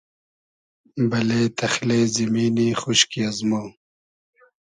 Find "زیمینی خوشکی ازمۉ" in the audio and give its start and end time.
2.15-3.51